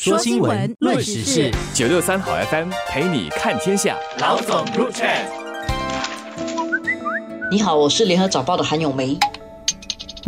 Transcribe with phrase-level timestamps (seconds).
[0.00, 3.96] 说新闻，论时事，九六三好 FM 陪你看天下。
[4.20, 5.08] 老总入场。
[7.50, 9.18] 你好，我是联合早报的韩永梅。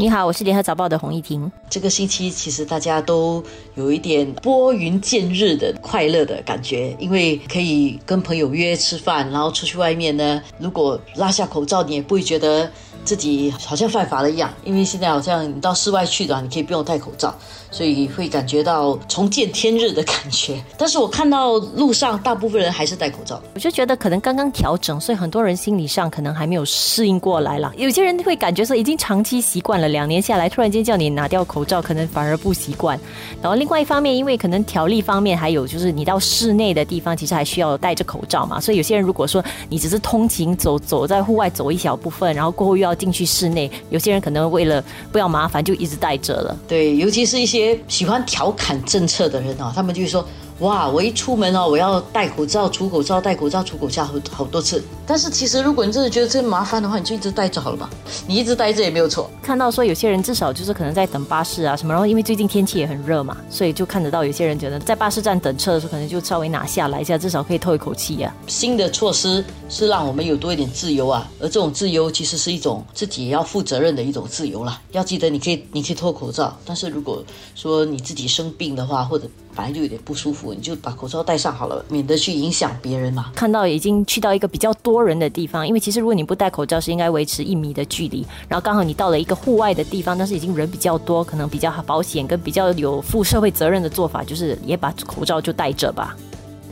[0.00, 1.52] 你好，我是联合早报的洪一婷。
[1.68, 12.70] 这个星期其实大家都有一点拨云见日的快乐的感觉，因为可以跟朋友约吃饭，然后出去外面呢，如果拉下口罩，你也不会觉得。
[13.02, 17.34] 自己好像犯法了一样，因为现在好像你到室外去的话，你可以不用戴口罩，
[17.70, 20.62] 所以会感觉到重见天日的感觉。
[20.76, 27.72] 但是我看到路上大部分人还是戴口罩，我就觉得可能刚刚调整，所以很多人心理上可能还没有适应过来了。
[27.78, 32.98] 有些人会感觉说已经长期习惯了，两年下来突然间叫你拿掉口罩，可能反而不习惯。
[33.42, 42.94] 然后另外一方面，因为可能条例方面还有就是你到室内的地方其实还需要戴着口罩嘛，所以有些人如果说你只是通勤走走在户外走一小部分，然后过后又要。
[43.00, 46.54] 进去室内，有些人可能为了不要麻烦，就一直戴着了。
[46.68, 50.22] 对，尤其是一些喜欢调侃政策的人啊，他们就会说。
[50.60, 50.86] 哇！
[50.86, 54.84] 我一出门哦，我要戴口罩、除口罩、戴口罩、除口罩好好多次。
[55.06, 57.88] 但是其实，如果你真的觉得这麻烦的话，你就一直戴着好了嘛。
[58.26, 59.30] 你一直戴着也没有错。
[59.42, 68.34] 看到说有些人至少就是可能在等巴士啊什么，然后因为最近天气也很热嘛，所以就看得到有些人觉得在巴士站等车的时候，可能就稍微拿下来一下，至少可以透一口气呀。
[68.46, 74.80] 新的措施是让我们有多一点自由啊，而这种自由其实是一种自己也要负责任的一种自由啦。
[74.92, 77.22] 要记得，你可以你可以脱口罩，但是如果
[77.54, 79.28] 说你自己生病的话，或者
[79.60, 83.30] 本来就有点不舒服，你就把口罩戴上好了，免得去影响别人嘛。
[83.34, 88.26] 看到已经去到一个比较多人的地方，因为其实如果你不戴口罩，是应该维持一米的距离。
[88.48, 96.16] 然后刚好你到了一个户外的地方，但是已经人比较多，可能比较保险跟比较有负社会责任的做法，就是也把口罩就戴着吧。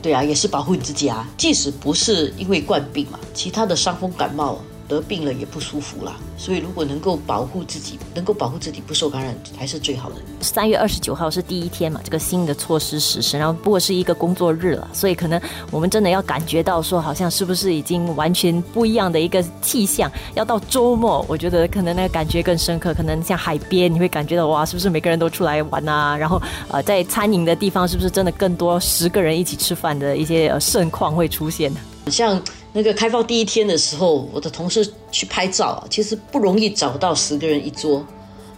[0.01, 1.29] 对啊，也是保护你自己啊。
[1.37, 4.57] 即使不是因为冠病嘛，其他的伤风感冒。
[4.89, 10.15] 得病了也不舒服啦，所以如果能够保护自己，能够保护自己不受感染，还是最好的。
[10.41, 20.11] 三月二十九号是第一天嘛，这个新的措施实施，然后不过是一个工作日了，所以可能我们真的要感觉到说，好像是不是已经完全不一样的一个气象？
[20.33, 22.91] 要到周末，我觉得可能那个感觉更深刻。
[22.91, 26.17] 可能像海边，你会感觉到哇，是不是每个人都出来玩啊？
[26.17, 31.71] 然后呃，在餐饮的地方，是不是真的更多十个人一起吃饭的一些呃盛况会出现？
[32.07, 32.41] 像。
[32.71, 38.05] 那个开放第一天的时候，我的同事去拍照，其实不容易找到十个人一桌。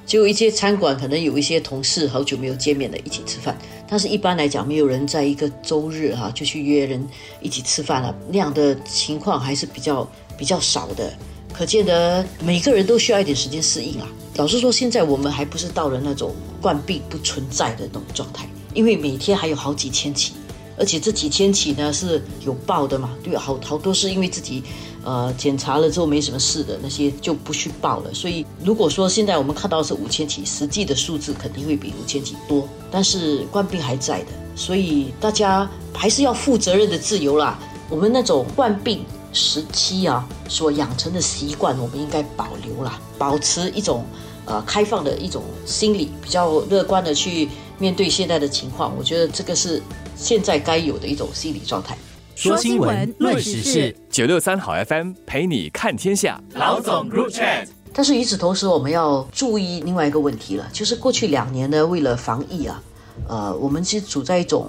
[0.06, 3.58] 就一些餐馆可能有一些同事好久没有见面的，一起吃饭。
[3.88, 7.08] 但是一般来讲，没有人在一个周日哈就去约人
[7.40, 8.14] 一起吃饭了。
[8.30, 10.06] 那样的情况还是比较
[10.38, 11.14] 比较少的。
[11.54, 14.08] 可见得每个人都需要一点时间适应啊。
[14.36, 20.34] 老实说，现在我们还不是到了那种冠病不存在的那种状态，因为每天还有好几千起。
[20.82, 23.12] 而且这几千起呢是有报的嘛？
[23.24, 24.64] 对，好好多是因为自己，
[25.04, 28.12] 呃，检查了之后没什么事的那些就不去报了。
[28.12, 32.68] 所以如果说现在我们看到是五千起，实际的数字肯定会比五千起多。
[32.90, 37.60] 但是冠病还在的，所以大家还是要负责任的自由啦。
[37.88, 44.04] 我们那种冠病时期啊所养成的习惯，我们应该保留啦，保持一种
[44.46, 47.48] 呃开放的一种心理，比较乐观的去
[47.82, 48.96] 面对现在的情况。
[48.96, 49.82] 我觉得这个是。
[50.14, 51.98] 现在该有的一种心理状态。
[52.36, 56.40] 说新闻，论时事，九六三好 FM 陪你看天下。
[56.54, 57.44] 老总入场。
[57.92, 62.84] 但是与此同时，我们要注意另外一个问题了，就是过去两年呢，为了防疫啊，
[63.28, 64.68] 呃，我们其实处在一种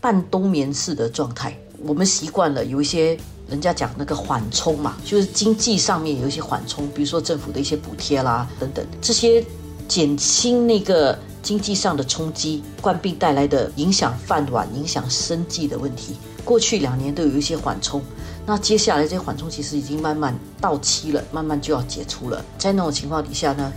[0.00, 1.56] 半冬眠式的状态。
[1.84, 3.16] 我们习惯了有一些
[3.48, 9.44] 人家讲那个缓冲嘛，就是经济上面有一些缓冲，比如说政府的一些补贴啦等等，这些
[9.86, 11.16] 减轻那个。
[11.42, 18.02] 经济上的冲击，冠病带来的影响饭碗、影响生计的问题，过去两年都有一些缓冲。
[18.46, 22.44] 那接下来这些缓冲其实已经慢慢到期了，慢慢就要解除了。
[22.58, 23.72] 在那种情况底下呢，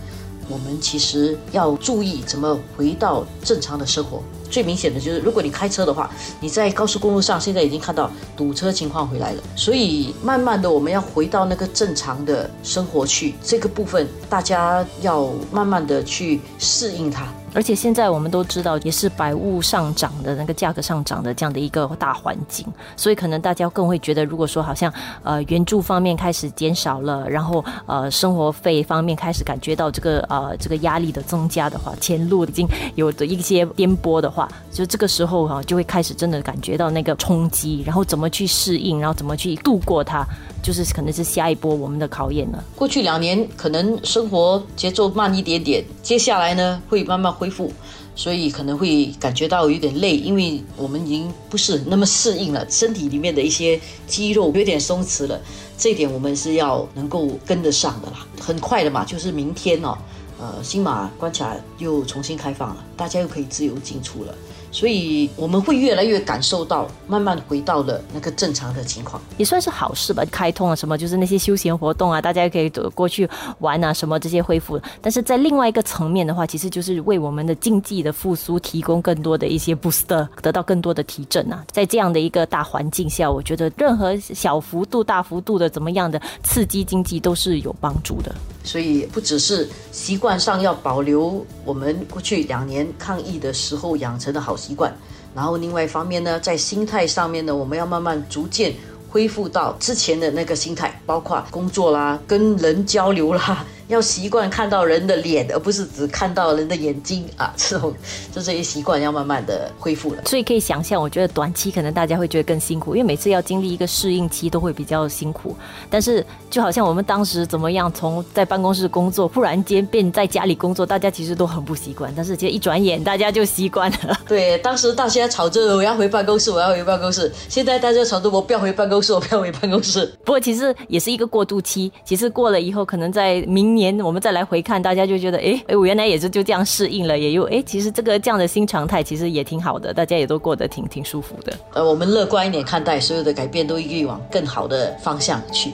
[0.48, 4.22] 我们其实要注意怎么回到正常的生活。
[4.50, 6.08] 最明显的就是，如果你开车的话，
[6.40, 9.42] 你在高速公路上现在已经看到堵车情况回来了。
[9.56, 17.26] 所以慢慢的，我们要回到那个正常的生活去，这个部分大家要慢慢的去适应它。
[17.54, 22.66] 而且现在我们都知道，也是百物上涨的那个价格上涨的这样的一个大环境，
[22.96, 24.92] 所以可能大家更会觉得，如果说好像
[25.22, 40.26] 呃援助方面开始减少了，然后呃生活费方面开始感觉到这个呃这个压力的增加的话，前路已经有的一些颠簸的话，就这个时候哈就会开始真的感觉到那个冲击，然后怎么去适应，然后怎么去度过它。
[40.64, 42.64] 就是可能是下一波我们的考验了。
[42.74, 47.70] 过去两年可能生活节奏慢一点点，接下来呢会慢慢恢复，
[48.16, 55.38] 所以可能会感觉到有点累，因为我们已经不是那么适应了，身体里面的一些肌肉有点松弛了。
[55.76, 58.26] 这一点我们是要能够跟得上的啦。
[58.40, 59.98] 很快的嘛，就是明天哦，
[60.40, 64.34] 呃，新马关卡又重新开放了，大家又可以自由进出了。
[64.74, 70.24] 所以我们会越来越感受到，慢慢回到了那个正常的情况，也算是好事吧。
[70.32, 73.28] 开通了什么，就是那些休闲活动啊，大家可以走过去
[73.60, 74.80] 玩啊，什么这些恢复。
[75.00, 80.08] 但是在另外一个层面的话，其实就是为我们的经济的复苏提供更多的一些 boost，
[80.42, 81.64] 得到更多的提振啊。
[81.70, 88.34] 在这样的一个大环境下，我觉得任何小幅度、大幅度的怎么样的刺激经济都是有帮助的。
[88.64, 94.92] 所以不只是习惯上要保留我们过去两年抗疫的时候养成的好习惯，
[95.34, 98.74] 然后另外一方面呢，在心态上面呢，我们要慢慢逐渐
[99.14, 103.64] 恢复到之前的那个心态，包括工作啦、跟人交流啦。
[103.86, 107.52] 要习惯看到人的脸，而不是只看到人的眼睛啊！
[107.54, 107.92] 这种
[108.34, 110.22] 就这些习惯要慢慢的恢复了。
[110.24, 115.54] 所以可以想象，我觉得短期可能大家会觉得更辛苦，因为每次要经历一个适应期都会比较辛苦。
[115.90, 122.10] 但是就好像我们当时怎么样，从在办公室工作，忽然间变在家里工作，大家其实都很不习惯。
[122.16, 124.18] 但是其实一转眼，大家就习惯了。
[124.26, 127.30] 对，当时大家吵着我要回办公室，我要回办公室。
[127.50, 130.06] 现在大家吵着我不要回办公室，我不要回办公室。
[130.24, 133.74] 不过其实也是一个过渡期，其实过了以后，可能在明。
[133.74, 141.52] 年我们再来回看，大家就觉得，哎哎，我原来也是就这样适应了，也有哎，其实这个这样的新常态其实也挺好的，大家也都过得挺挺舒服的。
[141.72, 145.72] 呃，我们乐观一点看待，所有的改变都以往更好的方向去。